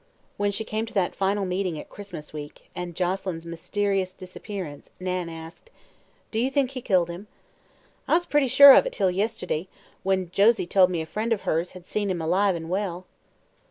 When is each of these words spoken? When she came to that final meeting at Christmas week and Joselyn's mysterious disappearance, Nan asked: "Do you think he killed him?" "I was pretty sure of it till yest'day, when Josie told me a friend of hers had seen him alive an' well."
When 0.35 0.49
she 0.49 0.63
came 0.63 0.87
to 0.87 0.95
that 0.95 1.13
final 1.13 1.45
meeting 1.45 1.77
at 1.77 1.87
Christmas 1.91 2.33
week 2.33 2.71
and 2.75 2.95
Joselyn's 2.95 3.45
mysterious 3.45 4.13
disappearance, 4.13 4.89
Nan 4.99 5.29
asked: 5.29 5.69
"Do 6.31 6.39
you 6.39 6.49
think 6.49 6.71
he 6.71 6.81
killed 6.81 7.07
him?" 7.11 7.27
"I 8.07 8.13
was 8.13 8.25
pretty 8.25 8.47
sure 8.47 8.73
of 8.73 8.87
it 8.87 8.93
till 8.93 9.11
yest'day, 9.11 9.67
when 10.01 10.31
Josie 10.31 10.65
told 10.65 10.89
me 10.89 11.01
a 11.03 11.05
friend 11.05 11.31
of 11.31 11.41
hers 11.41 11.73
had 11.73 11.85
seen 11.85 12.09
him 12.09 12.19
alive 12.19 12.55
an' 12.55 12.67
well." 12.67 13.05